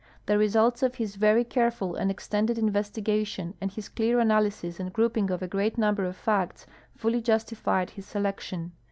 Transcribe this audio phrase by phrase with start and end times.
[0.25, 4.91] The results of his very careful and ex tended investigation and his clear analysis and
[4.91, 8.71] groujnng of a great number of facts fully justified his selection.